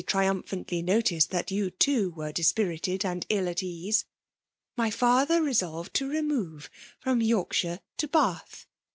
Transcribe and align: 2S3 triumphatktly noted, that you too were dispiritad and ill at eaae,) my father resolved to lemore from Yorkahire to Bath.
2S3 0.01 0.05
triumphatktly 0.07 0.83
noted, 0.83 1.27
that 1.29 1.51
you 1.51 1.69
too 1.69 2.09
were 2.15 2.31
dispiritad 2.31 3.05
and 3.05 3.23
ill 3.29 3.47
at 3.47 3.57
eaae,) 3.57 4.03
my 4.75 4.89
father 4.89 5.43
resolved 5.43 5.93
to 5.93 6.07
lemore 6.09 6.67
from 6.99 7.21
Yorkahire 7.21 7.81
to 7.97 8.07
Bath. 8.07 8.65